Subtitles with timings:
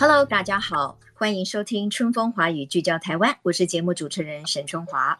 [0.00, 3.36] Hello，大家好，欢迎收听《春风华语》，聚焦台湾。
[3.42, 5.18] 我是节目主持人沈春华。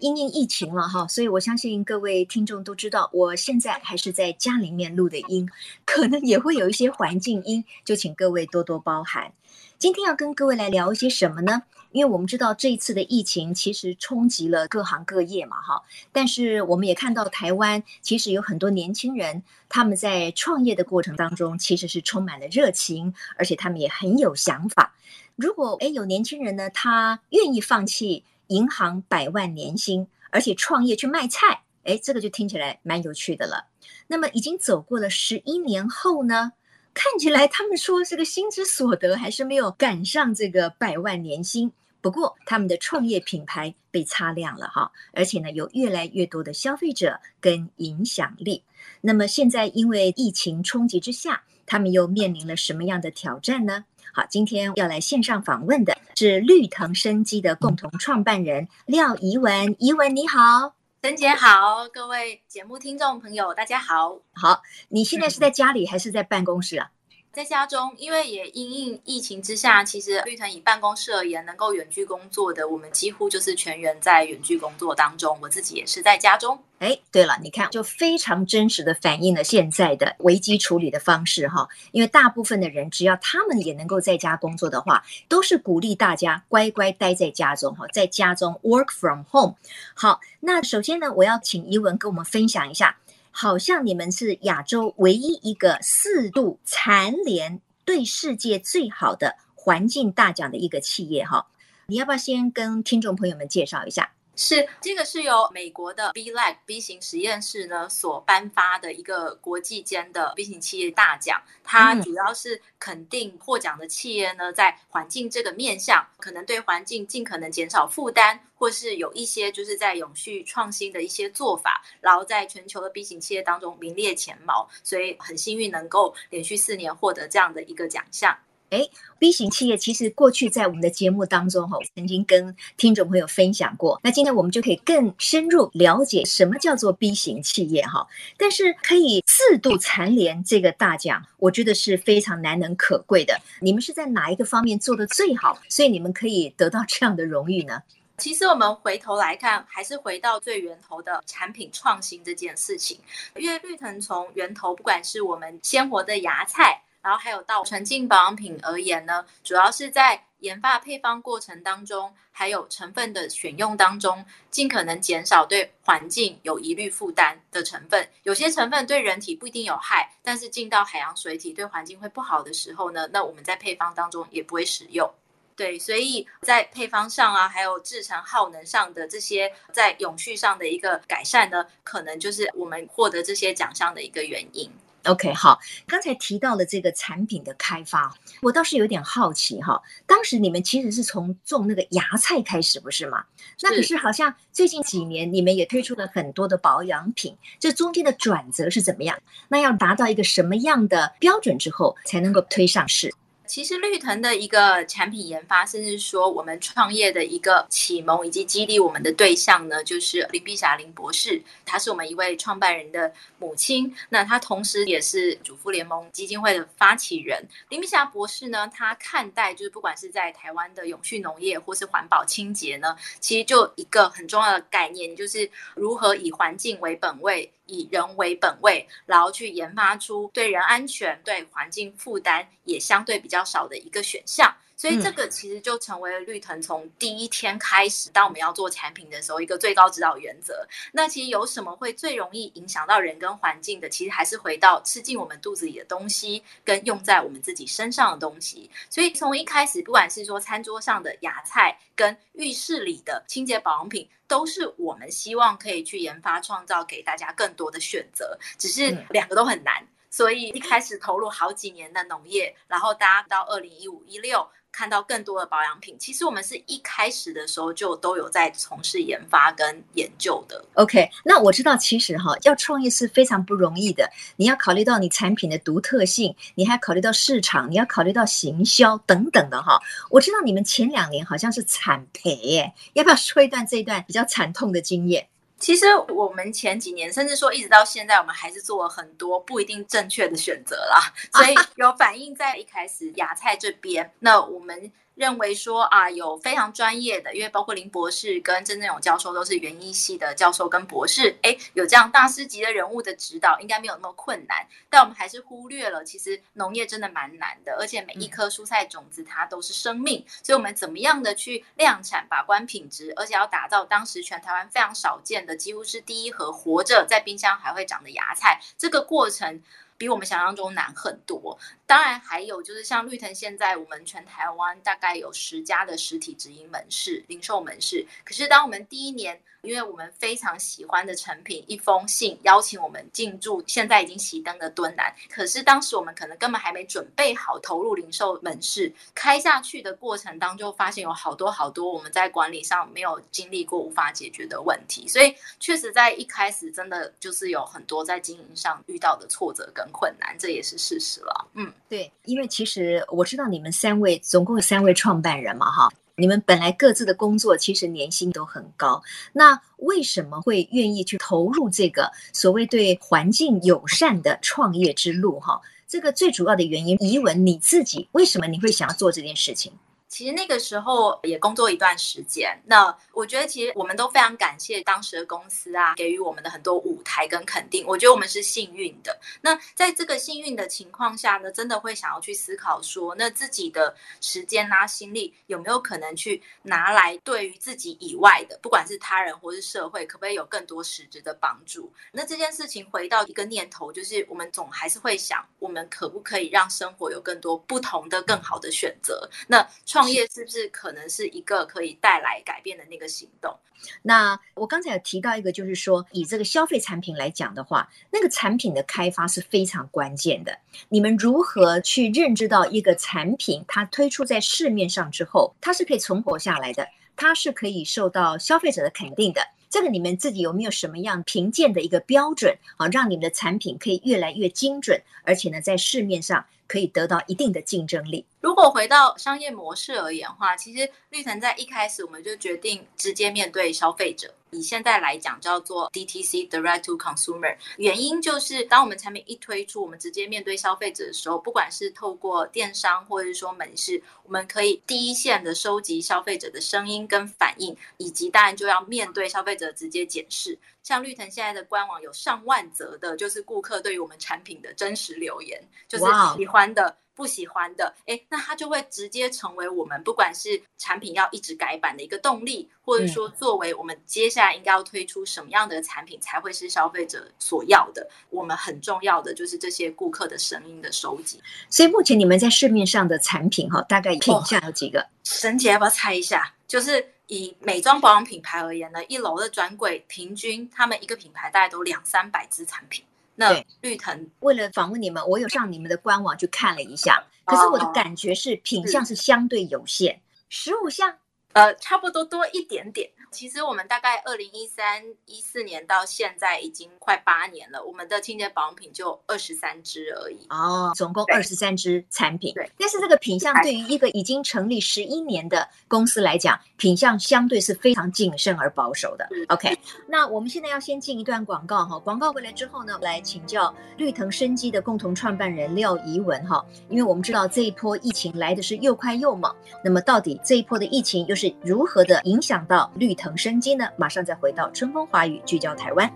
[0.00, 5.46] 因应疫情了哈，所以我相信各位听众都知道，我现在还是在家里面录的音，
[5.84, 9.30] 可能也会有一些环境音，就请各位多多包涵。
[9.76, 11.64] 今天要跟各位来聊一些什么呢？
[11.92, 15.82] 因为我们知道这一次的疫情其实冲击了各行各业嘛，哈。
[16.12, 24.94] 但是我们也看到台湾其实有很多年轻人，他们在创业的过程当中其实是充满了热情，而且他们也很有想法。
[25.36, 33.66] 如果诶有年轻人呢，他愿意放弃银行百万年薪，而且创业去卖菜，诶，这个就听起来蛮有趣的了。
[34.08, 36.52] 那么已经走过了十一年后呢？
[36.98, 48.64] 看起来他们说这个薪资所得还是没有赶上这个百万年薪，不过他们的创业品牌被擦亮了哈，而且呢有越来越多的消费者跟影响力。
[49.00, 53.84] 那么现在因为疫情冲击之下，他们又面临了什么样的挑战呢？
[54.12, 60.77] 好，今天要来线上访问的是绿藤生机的共同创办人廖怡文，怡文你好。
[61.00, 64.18] 沈姐好，各位节目听众朋友，大家好。
[64.32, 66.90] 好，你现在是在家里还是在办公室啊？
[67.30, 75.38] 在家中，因为也因应疫情之下，其实绿腾以办公室而言，能够远距工作的，我们几乎就是全员在远距工作当中。
[75.40, 76.58] 我自己也是在家中。
[76.80, 81.68] 哎，对了，你看，就非常真实的反映了现在的危机处理的方式哈。
[81.92, 89.54] 因为大部分的人，只要他们也能够在家工作的话，都是鼓励大家乖乖待在家中哈，在家中 work from home。
[89.94, 92.96] 好，那首先呢，我要请怡文跟我们分享一下。
[93.40, 101.46] 好像你们是亚洲唯一一个四度蝉联对世界最好的环境大奖的一个企业哈，
[101.86, 104.10] 你要不要先跟听众朋友们介绍一下？
[104.40, 128.38] 是，这个是由美国的 B Lab B 型实验室呢所颁发的一个国际间的 B 型企业大奖，它主要是肯定获奖的企业呢，在环境这个面向，可能对环境尽可能减少负担，或是有一些就是在永续创新的一些做法，然后在全球的 B 型企业当中名列前茅，所以很幸运能够连续四年获得这样的一个奖项。
[128.70, 128.86] 哎
[129.18, 133.98] ，B 型企业其实过去在我们的节目当中哈，曾经跟听众朋友分享过。
[134.02, 138.06] 那今天我们就可以更深入了解什么叫做 B 型企业哈。
[138.36, 143.40] 但是可以四度蝉联这个大奖，我觉得是非常难能可贵的。
[143.60, 147.82] 你们是在哪一个方面做得最好，所以你们可以得到这样的荣誉呢？
[148.18, 152.98] 其实我们回头来看，还是回到最源头的产品创新这件事情。
[153.36, 156.82] 因为绿藤从源头，不管是我们鲜活的芽菜。
[157.02, 168.08] 然后还有到纯净保养品而言呢，主要是在研发配方过程当中，还有成分的选用当中，尽可能减少对环境有疑虑负担的成分。
[168.22, 175.10] 有些成分对人体不一定有害，但是进到海洋水体对环境会不好的时候呢，那我们在配方当中也不会使用。
[175.56, 184.70] 对，所以在配方上啊，还有制成耗能上的这些在永续上的一个改善呢，可能就是我们获得这些奖项的一个原因。
[185.04, 189.80] OK，好，刚才提到了这个产品的开发，我倒是有点好奇哈。
[190.06, 193.24] 当时你们其实是从种那个芽菜开始，不是吗？
[193.62, 199.18] 那可是好像最近几年你们也推出了很多的保养品，这中间的转折是怎么样？
[199.48, 203.14] 那要达到一个什么样的标准之后才能够推上市？
[203.48, 217.42] 其实绿藤的一个产品研发，甚至说我们创业的一个启蒙以及激励我们的对象呢，就是林碧霞林博士，她是我们一位创办人的母亲，那她同时也是主妇联盟基金会的发起人。
[217.70, 227.50] 林碧霞博士呢，她看待就是不管是在台湾的永续农业或是环保清洁呢，其实就一个很重要的概念，就是如何以环境为本位。
[227.68, 234.52] 以人为本位，然后去研发出对人安全、对环境负担也相对比较少的一个选项。
[234.76, 240.64] 所以这个其实就成为了绿藤从第一天开始，当我们要做产品的时候，一个最高指导原则。
[240.92, 243.88] 那其实有什么会最容易影响到人跟环境的？
[243.88, 248.70] 其实还是回到吃进我们肚子里的东西，跟用在我们自己身上的东西。
[248.88, 258.38] 所以从一开始，不管是说餐桌上的芽菜，跟浴室里的清洁保养品，都是我们希望可以去研发创造给大家更多的选择。
[258.56, 259.84] 只是两个都很难。
[260.10, 264.48] 所以一开始投入好几年的农业，然后大家到二零一五一六。
[264.78, 270.64] 看到更多的保养品，其实我们是一开始的时候就都有在从事研发跟研究的。
[270.74, 274.08] OK，那我知道，其实哈，要创业是非常不容易的。
[274.36, 279.80] 你要考虑到你产品的独特性，你还考虑到市场，你要考虑到行销等等的哈。
[280.10, 285.26] 我知道你们前两年好像是惨赔耶，要不要说一段这一段比较惨痛的经验？
[285.58, 294.12] 其实我们前几年，甚至说一直到现在，我们还是做了很多不一定正确的选择啦，所以 有反映在一开始亚菜这边。
[294.20, 294.92] 那我们。
[295.18, 304.64] 认为说啊，有非常专业的，因为包括林博士跟郑正勇教授都是园艺系的教授跟博士，诶，有这样大师级的人物的指导，应该没有那么困难。
[304.88, 319.60] 但我们还是忽略了，其实农业真的蛮难的，而且每一颗蔬菜种子它都是生命，所以我们怎么样的去量产、把关品质，而且要打造当时全台湾非常少见的，几乎是第一盒活着在冰箱还会长的芽菜，这个过程。
[319.98, 321.58] 比我们想象中难很多。
[321.88, 328.06] 当然，还有就是像绿藤，现在我们全台湾大概有十家的实体直营门市、零售门市。
[328.26, 335.10] 可是，当我们第一年，因为我们非常喜欢的成品，一封信邀请我们进驻，现在已经熄灯的敦南。
[335.30, 345.08] 可是当时我们可能根本还没准备好投入零售门市，开下去的过程当中，发现有好多好多我们在管理上没有经历过、无法解决的问题。
[345.08, 351.48] 所以，确实在一开始，真的就是有很多在经营上遇到的挫折跟困难，这也是事实了。
[351.54, 355.88] 嗯，对，因为其实我知道你们三位总共有三位创办人嘛，哈。
[356.20, 359.00] 你们本来各自的工作其实年薪都很高，
[359.32, 365.38] 那为什么会愿意去投入这个所谓对环境友善的创业之路？
[365.38, 369.72] 哈，这个最主要的原因，怡文你自己为什么你会想要做这件事情？
[370.08, 377.86] 其实那个时候也工作一段时间，那我觉得其实我们都非常感谢当时的公司啊，给予我们的很多舞台跟肯定。
[377.86, 379.18] 我觉得我们是幸运的。
[379.42, 391.92] 那在这个幸运的情况下呢，真的会想要去思考说，那自己的时间啊、心力有没有可能去拿来对于自己以外的，不管是他人或是社会，可不可以有更多实质的帮助？
[392.12, 399.28] 那这件事情回到一个念头，就是我们总还是会想，我们可不可以让生活有更多不同的、更好的选择？
[399.46, 399.66] 那
[399.98, 403.56] 创业是不是可能是一个可以带来改变的那个行动？
[404.02, 410.58] 那我刚才有提到一个，就是说以这个消费产品来讲的话，那个产品的开发是非常关键的。
[410.88, 419.40] 你们如何去认知到一个产品，它推出在市面上之后，它是可以存活下来的，它是可以受到消费者的肯定的？
[419.70, 428.24] 这个你们自己有没有什么样评鉴的一个标准啊，让你们的产品可以越来越精准，而且呢，在市面上可以得到一定的竞争力？
[428.40, 434.32] 如果回到商业模式而言的话，其实绿藤在一开始我们就决定直接面对消费者。
[434.50, 437.54] 以现在来讲，叫做 DTC（Direct to Consumer）。
[437.76, 450.58] 原因就是，当我们产品一推出，我们直接面对消费者的时候，不管是透过电商或者是说门市，我们可以第一线的收集消费者的声音跟反应，以及当然就要面对消费者直接检视。
[450.82, 456.04] 像绿藤现在的官网有上万则的，就是顾客对于我们产品的真实留言，就是
[456.36, 456.96] 喜欢的。
[457.18, 468.08] 不喜欢的，诶，那它就会直接成为我们不管是产品要一直改版的一个动力，或者说作为我们接下来应该要推出什么样的产品才会是消费者所要的。
[468.30, 471.42] 我们很重要的就是这些顾客的声音的收集。
[471.68, 475.04] 所以目前你们在市面上的产品哈，大概品项有几个？
[475.24, 476.54] 沈姐要不要猜一下？
[476.68, 483.04] 就是以美妆保养品牌而言呢，一楼的专柜平均他们一个品牌大概都两三百支产品。
[483.40, 491.14] 那绿藤为了访问你们，我有上你们的官网去看了一下，可是我的感觉是品相是相对有限，十五项，
[491.52, 493.08] 呃，差不多多一点点。
[493.30, 500.46] 其实我们大概二零一三一四年到现在已经快八年了，我们的清洁保养品就二十三支而已。
[500.50, 502.52] 哦，总共二十三支产品。
[502.54, 509.28] 对，但是这个品相对于一个已经成立十一年的公司来讲，品相相对是非常谨慎而保守的。
[509.48, 519.54] OK，那我们现在要先进一段广告哈，广告回来之后呢，来请教绿藤生机的共同创办人廖怡文哈，因为我们知道这一波疫情来的是又快又猛，
[519.84, 523.88] 那么到底这一波的疫情又是如何的影响到绿藤生机呢？
[523.96, 526.10] 马上再回到春风华语，聚焦台湾。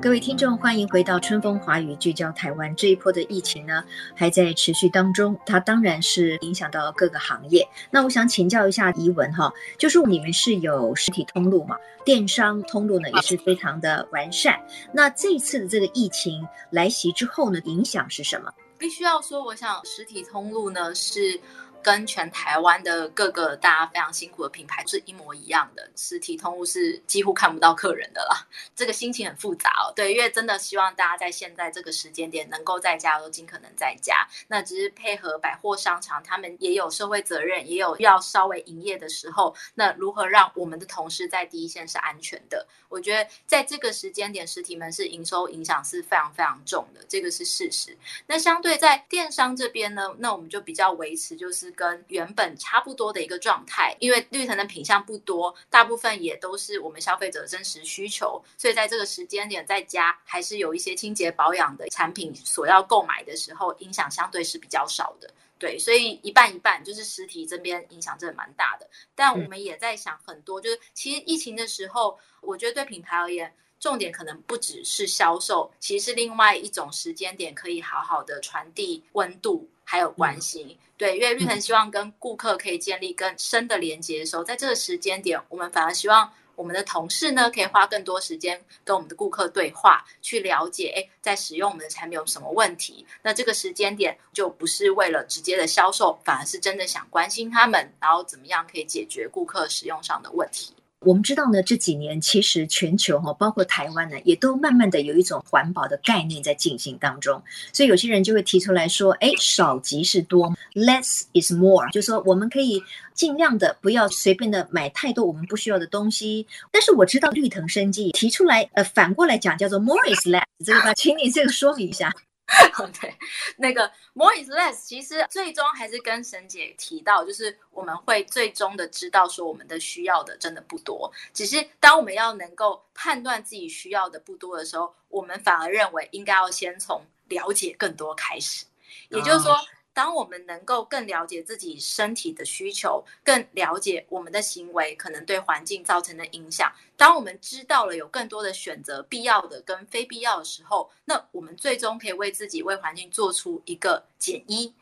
[0.00, 2.76] 各位听众，欢迎回到春风华语，聚焦台湾。
[2.76, 3.82] 这一波的疫情呢，
[4.14, 7.66] 还在持续当中，它当然是影响到各个行业。
[7.90, 11.78] 那我想请教一下怡文哈，就是你们是有实体通路嘛？
[12.04, 14.60] 电商通路呢也是非常的完善。
[14.92, 18.52] 那这次的这个疫情来袭之后呢，影响是什么？
[18.84, 21.40] 必须要说，我想实体通路呢是
[21.84, 28.46] 跟全台湾的各个大家非常辛苦的品牌是一模一样的，实体通路是几乎看不到客人的啦。
[28.74, 34.26] 这个心情很复杂哦，对，因为真的希望大家在现在这个时间点能够在家都尽可能在家。
[34.48, 42.66] 那只是配合百货商场，他们也有社会责任，也有要稍微营业的时候，那如何让我们的同事在第一线是安全的？
[42.88, 47.94] 我觉得在这个时间点，实体门市营收影响是非常非常重的，这个是事实。
[48.26, 65.30] 那相对在电商这边呢，那我们就比较维持就是跟原本差不多的一个状态，因为绿藤的品相不多，大部分也都是我们消费者真实需求，所以在这个时间点，在家还是有一些清洁保养的产品所要购买的时候，影响相对是比较少的。
[65.56, 68.86] 对，所以一半一半，就是实体这边影响真的蛮大的。
[69.14, 80.74] 但我们也在想很多，就是其实疫情的时候，我觉得对品牌而言，重点可能不只是销售，其实是另外一种时间点，可以好好的传递温度还有关心。
[80.96, 86.32] 对，因为绿藤希望跟顾客可以建立更深的连接的时候，在这个时间点，我们反而希望。
[86.56, 93.04] 我们的同事呢，可以花更多时间跟我们的顾客对话，去了解，哎，在使用我们的产品有什么问题。
[93.22, 100.72] 那这个时间点就不是为了直接的销售，反而是真的想关心他们，然后怎么样可以解决顾客使用上的问题。
[101.04, 107.42] 我们知道呢，这几年其实全球哈，包括台湾呢，也都慢慢的有一种环保的概念在进行当中。
[107.72, 112.82] 所以有些人就会提出来说，哎，少即是多，less is more，就是说我们可以
[113.12, 116.46] 尽量的不要随便的买太多我们不需要的东西。
[116.72, 122.12] 但是我知道绿藤生机提出来，呃，反过来讲叫做 more is less，这个请你这个说明一下。
[123.00, 123.16] 对，
[123.56, 138.66] 那个 more is less，其实最终还是跟沈姐提到，就是我们会最终的知道说我们的需要的真的不多，只是当我们要能够判断自己需要的不多的时候，我们反而认为应该要先从了解更多开始，
[139.08, 139.56] 也就是说。
[139.94, 154.74] 当我们能够更了解自己身体的需求，更了解我们的行为可能对环境造成的影响，当我们知道了有更多的选择，必要的跟非必要的时候，那我们最终可以为自己、为环境做出一个减一，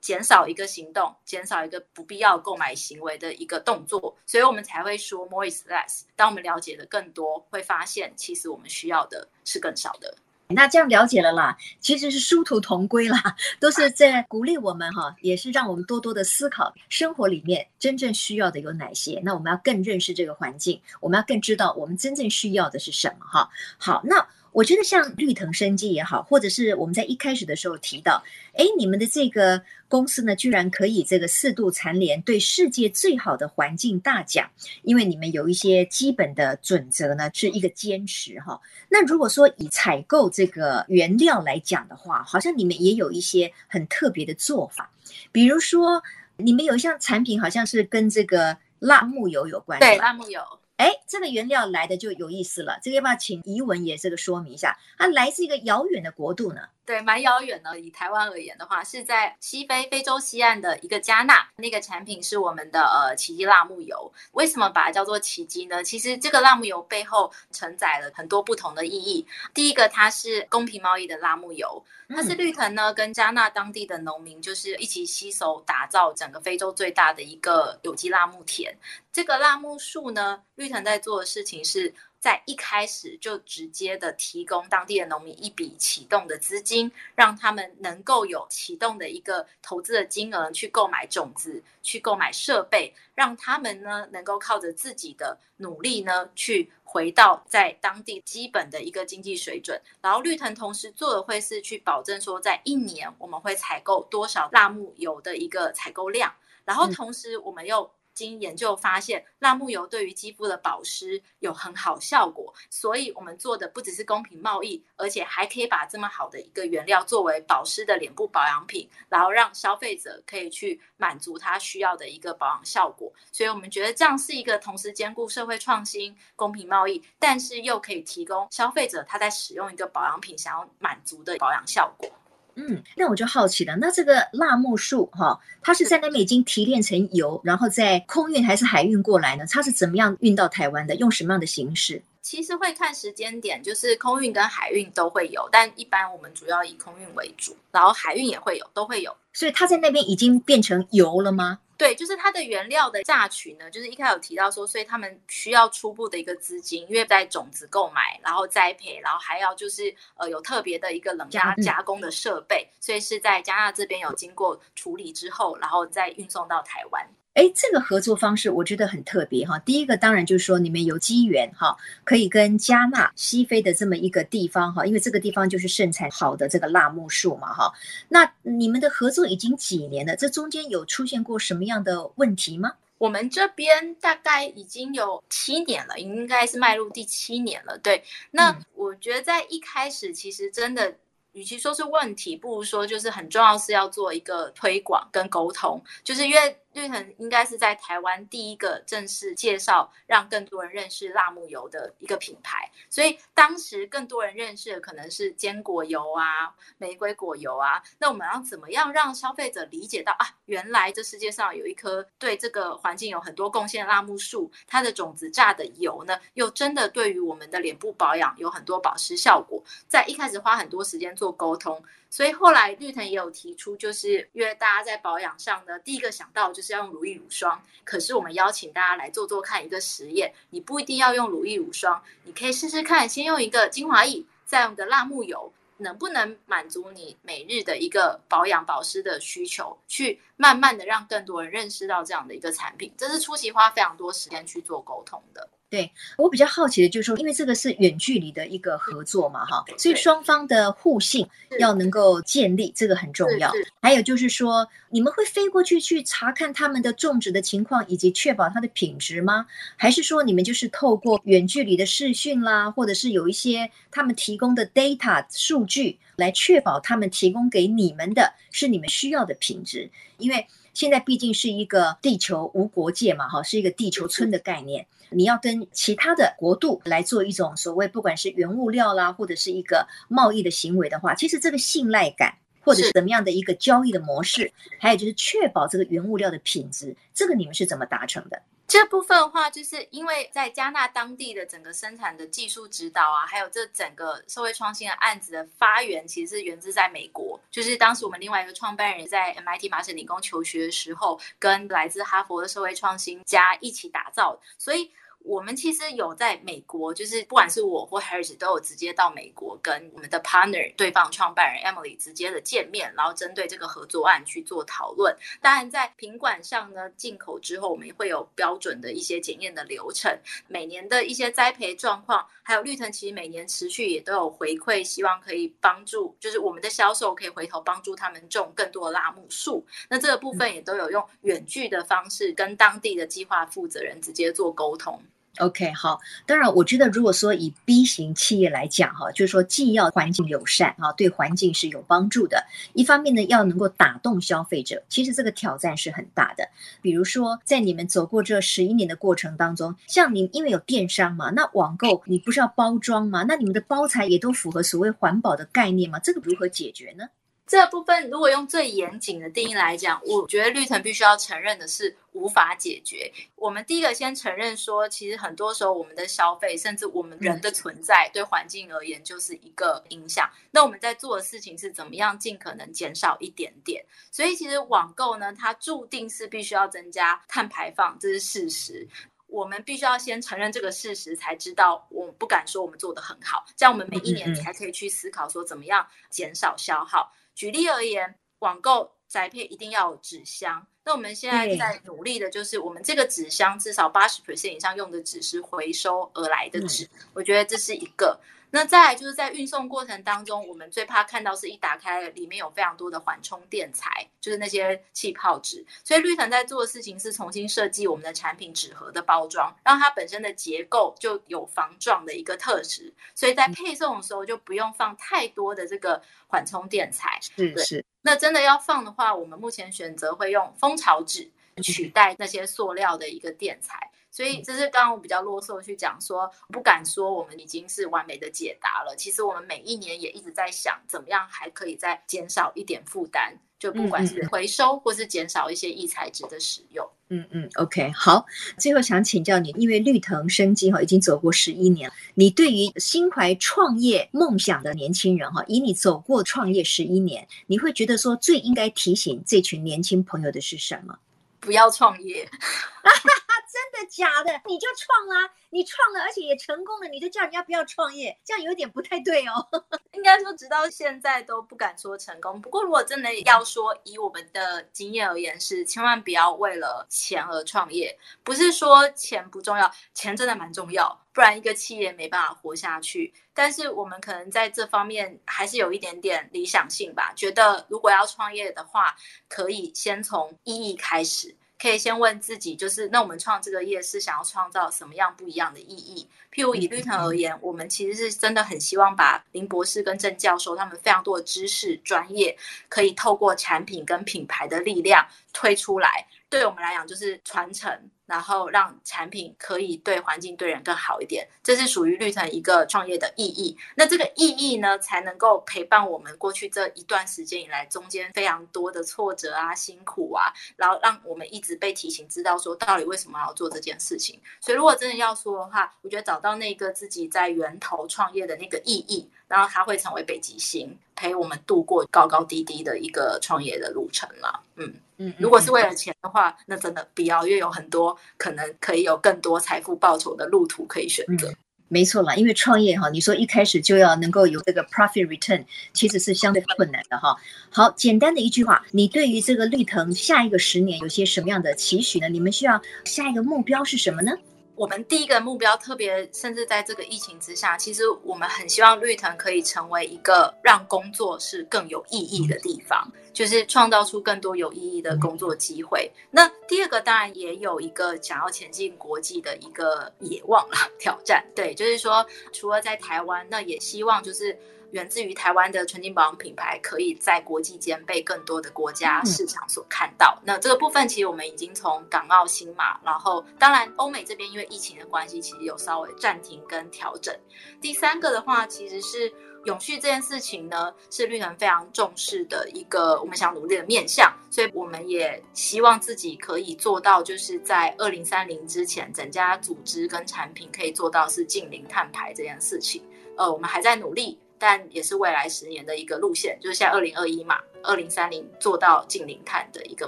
[0.00, 4.16] 减少一个行动，减少一个不必要购买行为的一个动作。
[4.26, 6.02] 所以我们才会说 more is less。
[6.16, 10.16] 当我们了解的更多，会发现其实我们需要的是更少的。
[10.50, 19.20] 那这样了解了啦，其实是殊途同归啦，都是在鼓励我们哈，也是让我们多多的思考生活里面真正需要的有哪些。
[19.24, 23.48] 那我们要更认识这个环境，我们要更知道我们真正需要的是什么哈。
[23.78, 24.26] 好，那。
[24.52, 28.22] 我觉得像绿藤生机也好，或者是我们在一开始的时候提到，
[28.54, 34.50] 哎，你们的这个公司呢，居然可以这个四度蝉联对世界最好的环境大奖，
[34.82, 38.60] 因为你们有一些基本的准则呢，是一个坚持哈。
[38.88, 44.90] 那如果说以采购这个原料来讲的话，好像你们也有一些很特别的做法，
[45.30, 46.02] 比如说
[46.36, 50.40] 你们有一项产品好像是跟这个辣木油有关，对，辣木油。
[50.80, 54.78] 哎，这个原料来的就有意思了，这个要不要请怡文也这个说明一下？
[54.96, 56.62] 它来自一个遥远的国度呢？
[56.90, 57.78] 对，蛮遥远的。
[57.78, 64.12] 以台湾而言的话，是在西非非洲西岸的一个加纳，那个产品是我们的呃奇迹辣木油。
[64.32, 65.84] 为什么把它叫做奇迹呢？
[65.84, 69.24] 其实这个辣木油背后承载了很多不同的意义。
[69.54, 78.76] 第一个，它是公平贸易的辣木油，它是绿藤呢跟加纳当地的农民就是一起携手打造整个非洲最大的一个有机辣木田。
[79.12, 81.94] 这个辣木树呢，绿藤在做的事情是。
[82.20, 99.80] 在一开始就直接的提供当地的农民一笔启动的资金，让他们能够有启动的一个投资的金额去购买种子，去购买设备，让他们呢能够靠着自己的努力呢去回到在当地基本的一个经济水准。
[100.02, 106.34] 然后绿藤同时做的会是去保证说，在一年我们会采购多少辣木油的一个采购量，
[106.66, 107.90] 然后同时我们又。
[108.20, 123.10] 经研究发现，辣木油对于肌肤的保湿有很好效果，所以我们做的不只是公平贸易，而且还可以把这么好的一个原料作为保湿的脸部保养品，然后让消费者可以去满足他需要的一个保养效果。
[123.32, 132.10] 所以我们觉得这样是一个同时兼顾社会创新、公平贸易，但是又可以提供消费者他在使用一个保养品想要满足的保养效果。
[132.56, 139.44] 嗯，那我就好奇了，那这个辣木树哈，它是在那边已经提炼成油，然后在空运还是海运过来呢？
[139.50, 140.94] 它是怎么样运到台湾的？
[140.96, 142.02] 用什么样的形式？
[142.22, 149.16] 其实会看时间点，就是空运跟海运都会有，但一般我们主要以空运为主，然后海运也会有，都会有。
[149.32, 151.60] 所以它在那边已经变成油了吗？
[151.80, 167.08] 对，就是它的原料的榨取呢，就是一开始有提到说，所以他们需要初步的一个资金，因为在种子购买，然后栽培，然后还要就是呃有特别的一个冷压加工的设备，所以是在加拿大这边有经过处理之后，然后再运送到台湾。
[167.40, 169.58] 哎，这个合作方式我觉得很特别哈。
[169.60, 177.72] 第一个当然就是说你们有机缘哈，可以跟加纳西非的这么一个地方哈，因为这个地方就是盛产好的这个辣木树嘛哈。
[178.10, 180.14] 那你们的合作已经几年了？
[180.16, 182.74] 这中间有出现过什么样的问题吗？
[182.98, 187.78] 我们这边大概已经有七年了，应该是迈入第七年了。
[187.78, 190.94] 对，那我觉得在一开始其实真的。
[191.32, 196.56] 与其说是问题，不如说就是很重要，是要做一个推广跟沟通，就是因为。
[196.72, 202.70] 绿藤应该是在台湾第一个正式介绍，让更多人认识辣木油的一个品牌。
[202.88, 207.82] 所以当时更多人认识的可能是坚果油啊、玫瑰果油啊。
[207.98, 219.62] 那我们要怎么样让消费者理解到啊，原来这世界上有一棵对这个环境有很多贡献的辣木树，它的种子榨的油呢，又真的对于我们的脸部保养有很多保湿效果。
[219.88, 221.82] 在一开始花很多时间做沟通。
[222.10, 227.62] 所以后来绿藤也有提出，就是因为大家在保养上呢，第一个想到就是要用乳液乳霜。
[227.84, 239.78] 可是我们邀请大家来做做看一个实验，你不一定要用乳液乳霜，你可以试试看，先用一个精华液，再用个辣木油，能不能满足你每日的一个保养保湿的需求？
[239.86, 245.48] 去慢慢的让更多人认识到这样的一个产品，这是初期花非常多时间去做沟通的。
[245.70, 251.24] 对，我比较好奇的就是说，因为这个是远距离的一个合作嘛，哈，所以双方的互信
[251.60, 253.52] 要能够建立，这个很重要。
[253.80, 259.46] 还有就是说，你们会飞过去去查看他们的种植的情况，以及确保它的品质吗？
[259.76, 269.88] 还是说你们就是透过远距离的视讯啦，或者是有一些他们提供的 data 数据来确保他们提供给你们的是你们需要的品质？
[270.18, 274.86] 因为现在毕竟是一个地球无国界嘛，哈，是一个地球村的概念。
[275.10, 288.40] 你要跟其他的国度来做一种所谓，不管是原物料啦，或者是一个贸易的行为的话，其实这个信赖感，或者是怎么样的一个交易的模式，还有就是确保这个原物料的品质，这个你们是怎么达成的？
[288.70, 297.38] 这部分的话，就是因为在加纳当地的整个生产的技术指导啊，还有这整个社会创新的案子的发源，其实是源自在美国。
[297.50, 304.92] 就是当时我们另外一个创办人在 MIT 麻省理工求学的时候，跟来自哈佛的社会创新家一起打造，所以。
[305.22, 315.14] 我们其实有在美国，就是不管是我或 Harris 都有直接到美国跟我们的 partner 对方创办人 Emily 直接的见面，然后针对这个合作案去做讨论。
[315.40, 329.64] 当然，在品管上呢，进口之后我们也会有标准的一些检验的流程，每年的一些栽培状况，还有绿藤其实每年持续也都有回馈，希望可以帮助，就是我们的销售可以回头帮助他们种更多的辣木树。
[329.88, 335.00] 那这个部分也都有用远距的方式跟当地的计划负责人直接做沟通。
[335.38, 335.98] OK，好。
[336.26, 342.44] 当然，我觉得如果说以 B 型企业来讲，哈，就是说既要环境友善，啊，对环境是有帮助的。
[342.74, 346.46] 一方面呢，要能够打动消费者，其实这个挑战是很大的。
[346.82, 353.24] 比如说，在你们走过这十一年的过程当中，像你因为有电商嘛，那网购你不是要包装吗？
[353.26, 355.98] 那你们的包材也都符合所谓环保的概念吗？
[356.00, 357.04] 这个如何解决呢？
[357.50, 363.12] 这部分如果用最严谨的定义来讲，我觉得绿藤必须要承认的是无法解决。
[363.34, 370.30] 我们第一个先承认说，其实很多时候我们的消费，甚至我们人的存在，对环境而言就是一个影响。
[370.52, 373.84] 那我们在做的事情是怎么样尽可能减少一点点？
[374.12, 378.86] 所以其实网购呢，它注定是必须要增加碳排放，这是事实。
[379.26, 383.44] 我们必须要先承认这个事实，才知道我们不敢说我们做的很好。
[383.56, 387.12] 这样我们每一年才可以去思考说怎么样减少消耗。
[387.40, 390.66] 举例而言，网购宅配一定要有纸箱。
[390.84, 396.86] 那我们现在在努力的就是，我们这个纸箱至少八十 percent 以上用的纸是回收而来的纸。
[397.14, 398.20] 我觉得这是一个。
[398.52, 405.64] 那再来就是在运送过程当中，我们最怕看到是一打开里面有非常多的缓冲垫材，就是那些气泡纸。
[405.84, 412.92] 所以绿藤在做的事情是重新设计我们的产品纸盒的包装，让它本身的结构就有防撞的一个特质。
[413.14, 417.18] 所以在配送的时候就不用放太多的这个缓冲垫材。
[417.20, 417.84] 是是。
[418.02, 421.30] 那真的要放的话，我们目前选择会用蜂巢纸
[421.62, 423.90] 取代那些塑料的一个垫材。
[424.10, 428.94] 所以这是刚刚我比较啰嗦去讲说，不敢说我们已经是完美的解答了。
[428.96, 436.88] 其实我们每一年也一直在想，怎么样还可以再减少一点负担，就不管是回收或是减少一些异材质的使用。
[437.12, 438.24] 嗯嗯，OK，好。
[438.58, 450.98] 最后想请教你，因为绿藤生机哈已经走过十一年，你对于心怀创业梦想的年轻人哈，以你走过创业十一年，你会觉得说最应该提醒这群年轻朋友的是什么？
[451.40, 452.28] 不要创业。
[453.50, 454.40] 真的假的？
[454.46, 459.48] 你就创啦，你创了，而且也成功了，你就叫人家不要创业，这样有点不太对哦。
[459.92, 462.40] 应该说，直到现在都不敢说成功。
[462.40, 467.98] 不过，如果真的要说，以我们的经验而言，是千万不要为了钱而创业。
[468.22, 473.12] 不是说钱不重要，钱真的蛮重要，不然一个企业没办法活下去。
[473.34, 478.94] 但是，我们可能在这方面还是有一点点理想性吧，觉得如果要创业的话，
[479.28, 481.34] 可以先从意义开始。
[481.60, 486.08] 可以先问自己，就是那我们创这个业是想要创造什么样不一样的意义？
[486.32, 492.34] 譬如以绿藤而言，我们其实是真的很希望把林博士跟郑教授他们非常多的知识专业，
[492.68, 496.06] 可以透过产品跟品牌的力量推出来。
[496.30, 497.90] 对我们来讲，就是传承。
[498.10, 503.56] 然后让产品可以对环境、对人更好一点，这是属于绿藤一个创业的意义。
[503.76, 514.20] 那这个意义呢，才能够陪伴我们过去这一段时间以来中间非常多的挫折啊、辛苦啊，然后让我们一直被提醒，知道说到底为什么要做这件事情。
[514.40, 524.42] 所以，如果真的要说的话，我觉得找到那个自己在源头创业的那个意义，然后它会成为北极星，陪我们度过高高低低的一个创业的路程了。
[524.56, 524.74] 嗯。
[525.02, 531.26] 嗯，如果是为了钱的话，那真的不要，因为有很多可能可以有更多财富报酬的路途可以选择。
[531.30, 531.36] 嗯，
[531.68, 537.16] 没错啦，因为创业哈，你说一开始就要能够有这个 profit return，其实是相对困难的哈。
[537.48, 542.08] 好，简单的一句话，你对于这个绿藤下一个十年有些什么样的期许呢？
[542.10, 544.12] 你们需要下一个目标是什么呢？
[544.60, 555.90] 我们第一个目标，特别甚至在这个疫情之下，其实我们很希望绿藤可以成为一个让工作是更有意义的地方，就是创造出更多有意义的工作机会。
[556.10, 561.24] 那第二个当然也有一个想要前进国际的一个野望啊，挑战。
[561.34, 564.38] 对，就是说除了在台湾，那也希望就是。
[564.72, 570.16] 源自于台湾的纯净保养品牌，可以在国际间被更多的国家市场所看到。
[570.20, 577.14] 嗯、那这个部分，其实我们已经从港澳、新马，然后当然欧美这边因为疫情的关系，其实有稍微暂停跟调整。
[577.60, 579.12] 第三个的话，其实是
[579.46, 592.82] 永续这件事情呢，是绿能非常重视的一个我们想努力的面向，所以我们也希望自己可以做到，就是在二零三零之前，整家组织跟产品可以做到是近零碳排这件事情。
[593.16, 594.18] 呃，我们还在努力。
[594.40, 599.86] 但也是未来十年的一个路线，就是现在二零二一嘛，二零三零做到近零碳的一个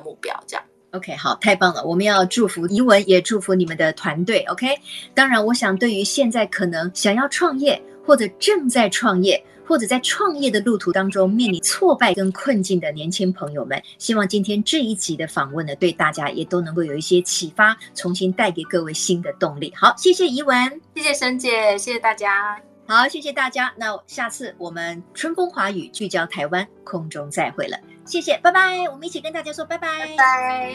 [0.00, 0.64] 目标，这样。
[0.92, 1.82] OK，好，太棒了！
[1.82, 4.44] 我们要祝福怡文，也祝福你们的团队。
[4.50, 4.78] OK，
[5.14, 19.72] 当然，我想对于现在可能想要创业，或者正在创业，或者在创业的路途当中面临挫败跟困境的年轻朋友们，希望今天这一集的访问呢，对大家也都能够有一些启发，重新带给各位新的动力。
[19.74, 22.71] 好，谢谢怡文，谢谢沈姐，谢谢大家。
[22.94, 23.72] 好，谢谢大家。
[23.74, 27.78] 那下次我们春风华语聚焦台湾，空中再会了。
[28.04, 28.84] 谢谢，拜拜。
[28.90, 30.74] 我们一起跟大家说拜拜，拜拜。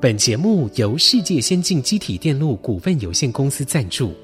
[0.00, 4.14] 本节目由世界先进机体电路股份有限公司赞助，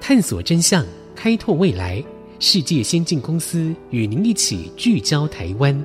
[0.00, 2.02] 探索真相，开拓未来。
[2.40, 5.80] 世界先进公司与您一起聚焦台湾。